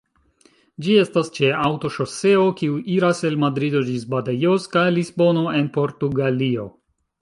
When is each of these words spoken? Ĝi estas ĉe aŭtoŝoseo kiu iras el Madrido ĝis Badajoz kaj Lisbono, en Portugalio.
Ĝi 0.85 0.95
estas 1.01 1.29
ĉe 1.35 1.51
aŭtoŝoseo 1.65 2.47
kiu 2.63 2.81
iras 2.97 3.23
el 3.31 3.39
Madrido 3.45 3.85
ĝis 3.93 4.11
Badajoz 4.17 4.69
kaj 4.77 4.91
Lisbono, 5.01 5.49
en 5.63 5.75
Portugalio. 5.81 6.71